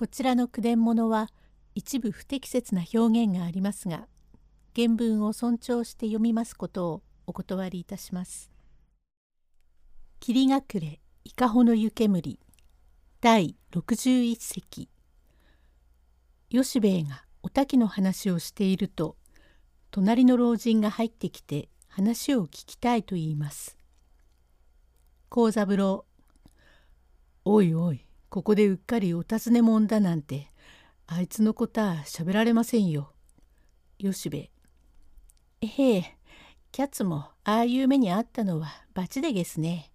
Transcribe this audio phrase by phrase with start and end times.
[0.00, 1.28] こちらの句伝物は
[1.74, 4.06] 一部不適切な表現がありますが
[4.74, 8.50] 原文を尊重して読みますことをお断りいたします。
[10.18, 12.38] 霧隠れ伊香保の湯煙
[13.20, 14.88] 第61席
[16.48, 19.16] 吉兵衛がお滝の話をしていると
[19.90, 23.76] 隣の老人が入ってきて話を聞きたいと言います。
[25.28, 26.06] 幸三郎
[27.44, 30.48] おいおいここでうっかりお尋ねもんだなんて
[31.08, 33.12] あいつのことは喋られませんよ。
[33.98, 34.50] 吉兵衛。
[35.62, 36.16] ええ、
[36.70, 39.90] キャッツもああいう目にあったのは罰でげすね。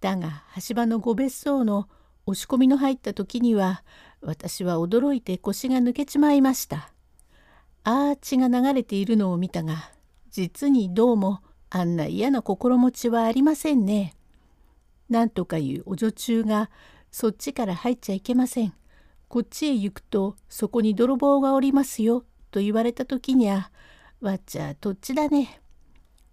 [0.00, 1.88] だが橋場のご別荘の
[2.26, 3.82] 押し込みの入った時には
[4.20, 6.92] 私は驚いて腰が抜けちまいました。
[7.84, 9.90] ああ血が流れているのを見たが
[10.30, 14.14] 実にどうもあんな嫌な心持ちはありませんね。
[15.08, 16.70] なんとかいうお女中が
[17.10, 18.74] そっちから入っちゃいけません。
[19.28, 22.24] こっちへ行くとそこに泥棒がおりますよ。
[22.50, 23.70] と言われた時にゃ
[24.20, 25.60] わっちゃどっちだね。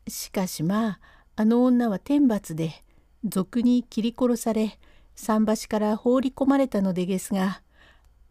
[0.08, 1.00] しかしまあ
[1.36, 2.84] あの女は天罰で
[3.24, 4.78] 賊に切り殺され
[5.16, 7.62] 桟橋から放り込まれたのでですが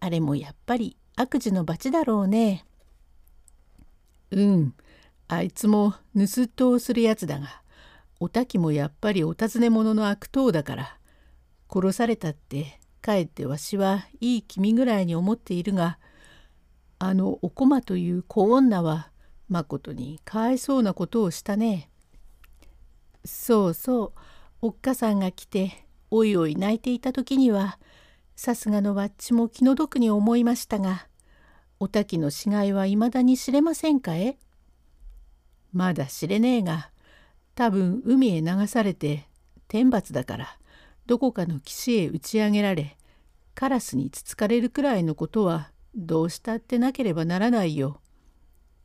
[0.00, 2.64] あれもやっぱり悪事の罰だろうね。
[4.30, 4.74] うん
[5.28, 7.62] あいつも盗っ人をするやつだが
[8.20, 10.98] お滝もやっぱりお尋ね者の悪党だから
[11.72, 15.98] 殺されたってかえってわしはいい気味ぐらいに思っているが
[16.98, 19.10] あのお駒という小女は
[19.48, 21.90] まことにかわいそうなことをしたね。
[23.24, 24.20] そうそう
[24.62, 27.78] おっかさんが来ておいおい泣いていた時には
[28.36, 31.06] さすがのわっちも気の毒に思いましたが
[31.80, 34.36] お滝の死骸はいまだに知れませんかえ？
[35.72, 36.90] まだ知れねえが
[37.54, 39.26] 多分海へ流されて
[39.68, 40.58] 天罰だから
[41.06, 42.96] どこかの岸へ打ち上げられ
[43.54, 48.00] カラスにつつかれるくらいのことはどうしたってなければならないよ。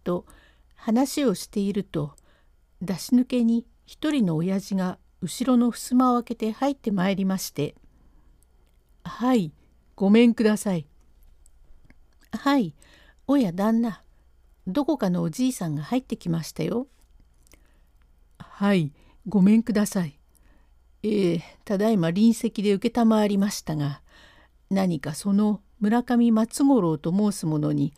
[0.04, 0.26] と
[0.76, 2.16] 話をしていると
[2.82, 7.76] 出し抜けに一人の親父が後ろの襖を開けて入ってまいりまして
[9.04, 9.52] 「はい
[9.96, 10.88] ごめんください」
[12.32, 12.74] 「はい
[13.28, 14.02] おや旦那
[14.68, 16.88] どこかのおじいさんが入ってきましたよ」
[18.40, 18.94] 「はい
[19.28, 20.18] ごめんください」
[21.04, 24.02] ええただいま臨席で承りましたが
[24.70, 27.94] 何かその村上松五郎と申す者に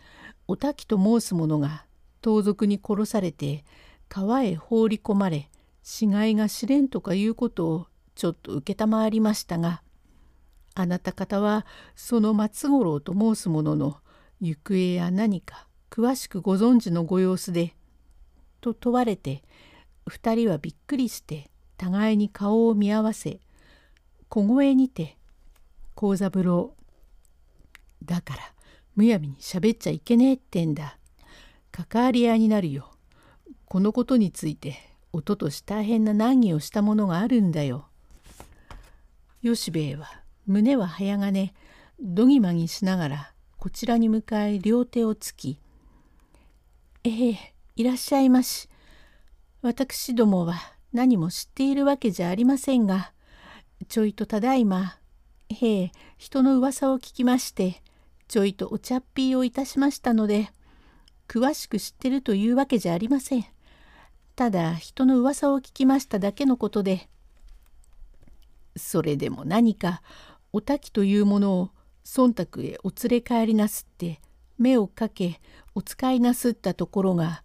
[0.47, 1.85] お滝と申す者が
[2.21, 3.65] 盗賊に殺されて
[4.07, 5.49] 川へ放り込まれ
[5.83, 9.81] 死骸が知れんとかいうことをちょっと承りましたが
[10.75, 13.97] あなた方はその松五郎と申す者の
[14.39, 17.75] 行方や何か詳しくご存知のご様子で」
[18.61, 19.43] と問われて
[20.07, 21.50] 2人はびっくりして
[21.81, 23.39] 互いに顔を見合わせ
[24.29, 25.17] 小声にて
[25.95, 26.75] 「幸三郎
[28.05, 28.53] だから
[28.95, 30.99] むやみにしゃべっちゃいけねえってんだ。
[31.71, 32.91] 関わり合いになるよ。
[33.65, 34.77] このことについて
[35.11, 37.87] おととし大変な難儀をしたものがあるんだよ」
[39.41, 41.51] 吉兵衛は胸は早金
[41.99, 45.57] どぎまぎしながらこちらに向かい両手をつき
[47.03, 48.69] 「ええいらっしゃいまし。
[49.63, 53.13] 私どもは何も知っているわけじゃありませんが
[53.87, 54.97] ちょいとただいま
[55.49, 57.81] へえ人の噂を聞きまして
[58.27, 60.49] ちょいとお茶っぴーをいたしましたので
[61.27, 63.45] 詳しく知ってるというわけじゃありません。
[64.35, 67.07] ただ人の噂を聞きましただけのことで
[68.75, 70.01] それでも何か
[70.53, 71.69] お滝というものを
[72.03, 74.19] 忖度へお連れ帰りなすって
[74.57, 75.39] 目をかけ
[75.75, 77.43] お使いなすったところが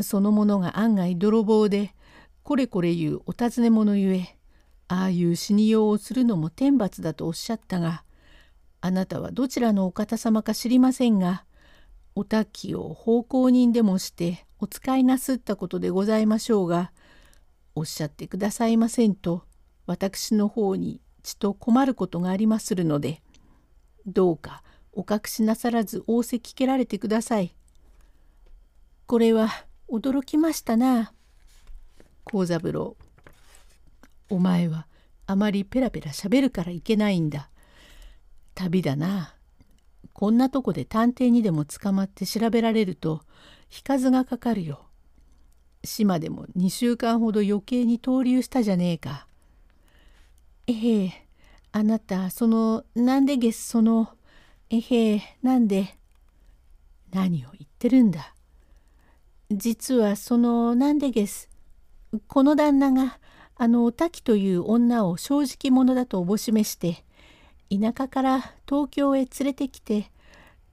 [0.00, 1.94] そのものが案外泥棒で
[2.42, 4.36] これこれ言うお尋ね者ゆえ
[4.88, 8.04] ああいう死にようをするのも天罰だとおっしゃったが
[8.80, 11.44] あなたはどちらのお方様か知りませんが
[12.14, 16.92] お滝を奉公人でもしてお使いなすったことでございましょうが
[17.74, 19.44] おっしゃってくださいませんと
[19.86, 23.22] 私の方にちと困ることがありまするので
[24.06, 24.62] どうか
[24.92, 27.54] お隠しなさらず仰せ聞けられてください。
[29.06, 29.48] これは
[29.90, 31.12] 驚きましたな。
[32.24, 32.96] 幸三郎
[34.30, 34.86] お前は
[35.26, 37.50] あまりペラペラしゃべるからいけないんだ。
[38.54, 39.34] 旅だな。
[40.12, 43.22] こんなとこで探偵にでも捕まって調べられると
[43.74, 44.86] 引かずがかかるよ。
[45.84, 49.26] 島でも2週間ほど余計に逗留したじゃねえか。
[50.66, 51.26] ええ
[51.72, 54.10] あなたそのなんでげすその
[54.70, 55.96] えへえなんで
[57.12, 58.34] 何を言ってるんだ。
[59.50, 61.51] 実はそのなんでげす
[62.26, 63.18] この旦那が
[63.56, 67.04] あのお滝という女を正直者だとおぼしめして
[67.70, 70.10] 田舎から東京へ連れてきて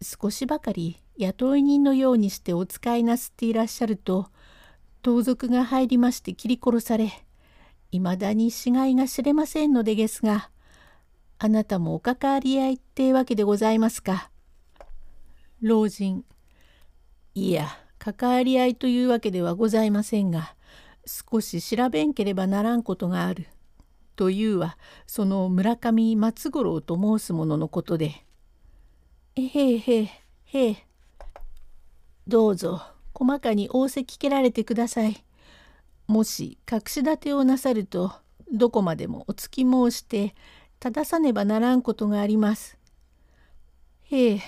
[0.01, 4.27] 少しばかり雇い人のようにしてお使いなすっていらっしゃると
[5.01, 7.11] 盗賊が入りまして切り殺され
[7.91, 10.49] いまだに死骸が知れませんのでですが
[11.37, 14.29] あなたもお関わり合いってわけでございますか。
[15.61, 16.25] 老人
[17.33, 20.55] いや関わり合いというわけではございませんが
[21.09, 23.47] 少し調べんければならんことがある。
[24.15, 24.77] というは
[25.07, 28.25] その村上松五郎と申す者のことで。
[29.35, 30.09] えへえへえ
[30.45, 30.87] へえ。
[32.27, 32.81] どうぞ
[33.13, 35.23] 細かに仰せ聞けられてください。
[36.05, 38.11] もし隠し立てをなさると
[38.51, 40.35] どこまでもお付き申して
[40.79, 42.77] 正さねばならんことがあります。
[44.03, 44.41] へえ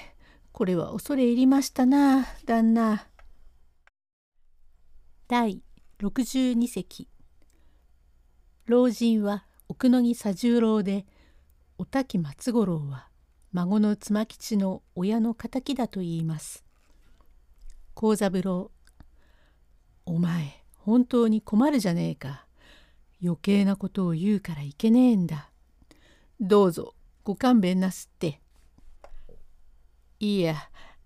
[0.51, 3.07] これは恐れ入りましたな旦那。
[5.27, 5.63] 第
[6.01, 7.07] 62席
[8.65, 11.05] 老人は奥野木佐十郎で
[11.77, 13.07] お滝松五郎は
[13.53, 16.65] 孫の妻吉の親の敵だと言います。
[17.93, 18.71] 幸三郎
[20.07, 22.47] お前本当に困るじゃねえか。
[23.23, 25.51] 余計なことを言うからいけねえんだ。
[26.39, 28.41] どうぞご勘弁なすって。
[30.19, 30.55] いや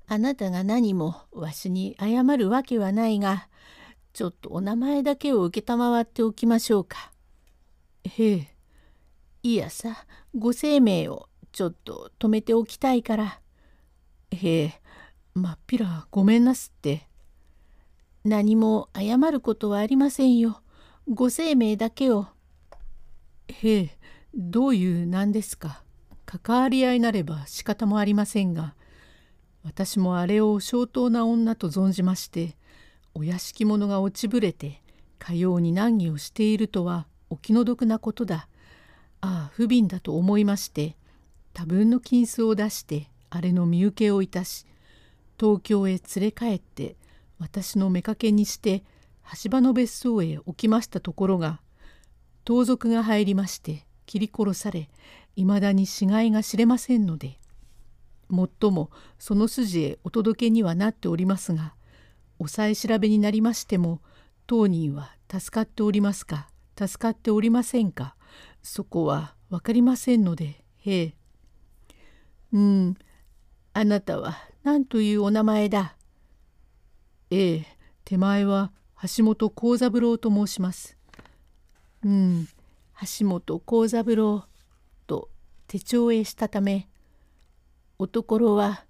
[0.08, 3.50] あなたが何もわしに謝るわけはないが
[4.16, 7.12] ちょっとお名前だけを承っておきましょうか。
[8.06, 8.48] へえ
[9.44, 13.42] いやさご生命をちょっと止めておきたいから。
[14.32, 14.82] へえ
[15.34, 17.10] まっぴらごめんなすって。
[18.24, 20.62] 何も謝ることはありませんよ。
[21.10, 22.28] ご生命だけを。
[23.50, 23.98] へえ
[24.34, 25.84] どういう何ですか。
[26.26, 28.76] 関わり合いなれば仕方もありませんが
[29.66, 32.56] 私もあれを相当な女と存じまして
[33.16, 34.82] お屋敷者が落ちぶれて
[35.18, 38.48] かように難儀をしているとはお気の毒なことだ。
[39.22, 40.96] ああ不憫だと思いまして
[41.54, 44.66] 多分の金子を出してあれの見受けをいたし
[45.40, 46.96] 東京へ連れ帰って
[47.40, 48.84] 私の妾にして
[49.44, 51.60] 橋場の別荘へ置きましたところが
[52.44, 54.90] 盗賊が入りまして切り殺され
[55.36, 57.40] いまだに死骸が知れませんので
[58.30, 61.74] もっともその筋へお届けにはなっておりますが
[62.40, 64.02] おさえ調べになりましても
[64.48, 66.50] 当人は助かっておりますか？
[66.78, 68.16] 助かっておりませんか？
[68.62, 71.14] そこは分かりませんので、へえ。
[72.54, 72.96] うん、
[73.74, 75.96] あなたは何というお名前だ？
[77.32, 77.66] ええ、
[78.04, 78.72] 手前は
[79.18, 80.98] 橋本幸三郎と申します。
[82.04, 82.48] うん、
[83.20, 84.46] 橋本幸三郎
[85.08, 85.30] と
[85.68, 86.88] 手帳へしたため、
[87.98, 88.86] おところは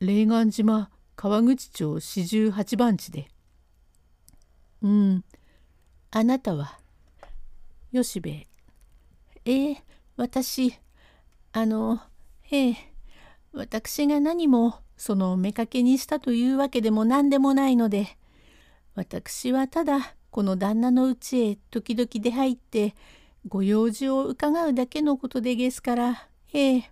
[0.00, 0.90] 霊岩島
[1.22, 3.28] 川口町四十八番地で。
[4.82, 5.24] うん、
[6.10, 6.80] あなたは
[7.92, 8.46] 吉兵衛。
[9.44, 9.84] ええ
[10.16, 10.74] 私
[11.52, 12.00] あの
[12.50, 12.76] ええ
[13.52, 18.18] 私が何もその妾にしたというわけでも何でもないので。
[18.96, 22.96] 私はただこの旦那のうちへ時々出入って
[23.46, 26.28] ご用事を伺うだけのことでげすから。
[26.52, 26.90] ええ。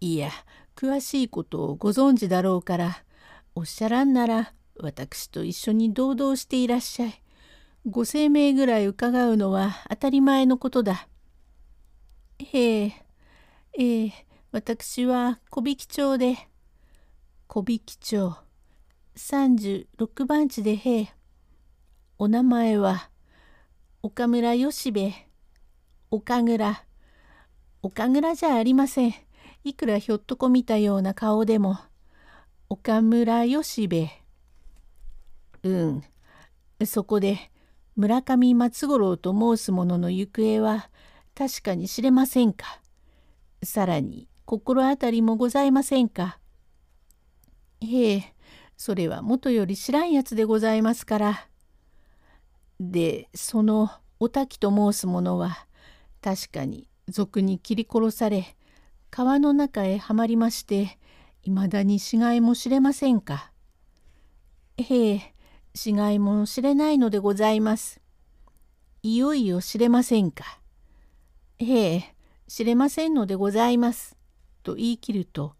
[0.00, 0.30] いや
[0.78, 3.02] 詳しいことをご存知だろうから
[3.56, 7.20] おっしゃらんなら私と一緒に堂々していらっしゃい。
[7.84, 11.08] ご生命ぐらい伺うのは当たり前のことだ。
[12.52, 12.92] ええ、
[13.76, 14.12] ええ、
[14.52, 16.36] 私は小引町で、
[17.48, 18.36] 小引町、
[19.16, 21.08] 36番地でへえ、
[22.18, 23.10] お名前は、
[24.00, 25.28] 岡村義兵衛、
[26.12, 26.84] 岡倉、
[27.82, 29.27] 岡倉じゃありません。
[29.68, 31.78] いくらひょっとこ見たような顔でも、
[32.70, 34.10] 岡村義兵衛。
[35.62, 36.02] うん、
[36.86, 37.50] そこで、
[37.94, 40.88] 村上松五郎と申す者の行方は
[41.34, 42.80] 確かに知れませんか。
[43.62, 46.38] さらに心当たりもございませんか。
[47.80, 48.34] へえ、
[48.76, 51.48] それはもとより知らんやつでございますから。
[52.80, 55.66] で、そのお滝と申す者は
[56.22, 58.56] 確かに賊に切り殺され
[59.10, 60.98] 川の中へはまりまして
[61.42, 63.50] いまだに死骸も知れませんか？
[64.76, 65.34] へえ、
[65.74, 68.00] 死骸も知れないのでございます。
[69.02, 70.60] いよいよ知れませんか？
[71.58, 72.14] へえ、
[72.46, 74.16] 知れませんのでございます。
[74.62, 75.54] と言い切ると、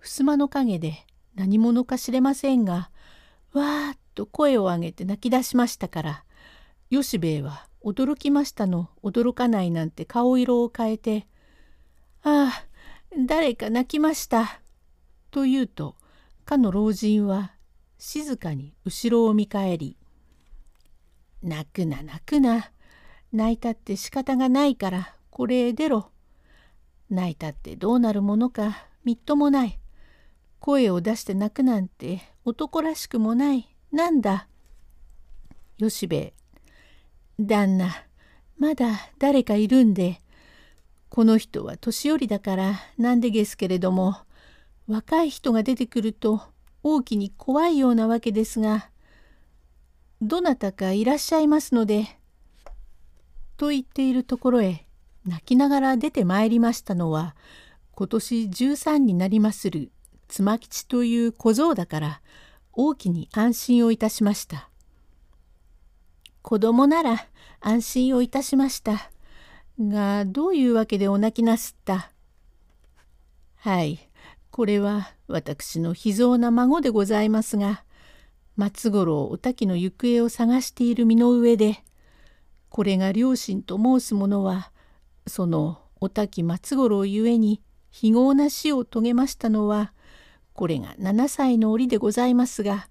[0.00, 2.90] 襖の陰で何者か知れませんが、
[3.52, 6.24] わーっと声を上げて泣き出しましたから、
[6.90, 11.26] 吉兵衛は驚きましたの驚かないなんて顔色を変えて、
[12.22, 12.64] ああ、
[13.18, 14.60] 誰か泣きました。
[15.30, 15.96] と言うと、
[16.44, 17.54] かの老人は
[17.98, 19.96] 静かに後ろを見返り
[21.42, 22.72] 「泣くな泣くな
[23.32, 26.10] 泣いたって仕方がないからこれへ出ろ
[27.08, 29.78] 泣いたってどうなるものかみっともない。
[30.58, 33.74] 声を出して泣くなんて男らしくもない。
[33.92, 34.48] なんだ？
[35.78, 36.34] 吉兵衛。
[37.38, 38.06] 旦那、
[38.58, 40.20] まだ誰かいるんで。
[41.10, 44.16] この人は年寄りだからなんでですけれども、
[44.86, 46.40] 若い人が出てくると
[46.82, 48.88] 大きに怖いようなわけですが、
[50.22, 52.06] どなたかいらっしゃいますので。
[53.56, 54.86] と言っているところへ
[55.26, 57.36] 泣きながら出てまいりましたのは
[57.92, 59.92] 今年13になりまする
[60.28, 62.20] 妻吉という小僧だから
[62.72, 64.70] 大きに安心をいたしました。
[66.40, 67.26] 子供なら
[67.60, 69.10] 安心をいたしました。
[69.80, 72.10] がどういうわけでお泣きなすった？
[73.56, 73.98] はい。
[74.50, 77.84] これは私の秘蔵な孫でございますが
[78.56, 81.84] 松五郎お滝の行方を探している身の上で
[82.68, 84.72] これが両親と申す者は
[85.26, 89.92] そのお滝松五郎ゆえに非業な死を遂げましたのは
[90.52, 92.88] これが7歳の折でございますが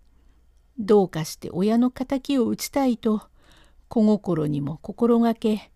[0.80, 3.22] どうかして親の敵を討ちたいと
[3.90, 5.72] 小心にも心がけ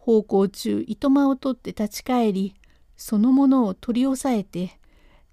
[0.00, 2.54] 奉公中糸間を取って立ち返り
[2.96, 4.78] そのものを取り押さえて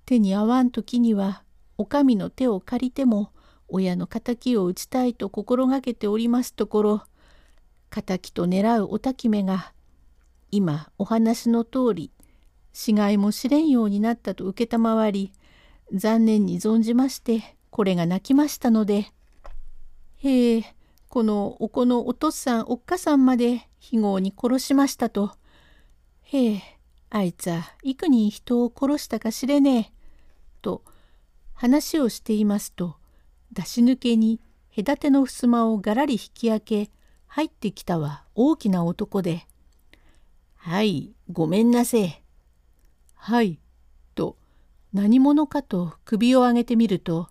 [0.06, 1.44] 手に合わん時には
[1.78, 3.32] お上の手を借りても
[3.70, 7.04] 親の敵を討ちたいと心がけておりますところ
[7.90, 9.72] 敵と狙うおたきめが
[10.52, 12.12] 今お話の通り
[12.74, 15.34] 死骸も知れんようになったと承り
[15.94, 19.08] 残念に存じましてこれが泣きましたので
[20.20, 20.77] 「へえ
[21.10, 25.32] このお子のお父さんおっかさんまで非業に殺しましたと。
[26.24, 26.62] へえ
[27.10, 29.92] あいつは幾人人を殺したか知れねえ。
[30.62, 30.84] と
[31.54, 32.98] 話をしていますと
[33.54, 34.42] 出し抜けに
[34.76, 36.92] 隔ての襖をがらり引き開け
[37.28, 39.48] 入ってきたは大きな男で
[40.56, 42.24] 「はいごめんなせえ」
[43.16, 43.60] 「はい」
[44.14, 44.38] と
[44.94, 47.30] 何者かと首を上げてみると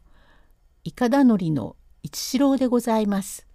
[0.83, 3.46] いかだのりの一四郎でございます。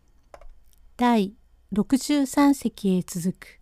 [1.02, 1.34] 第
[1.74, 3.61] 63隻へ続く。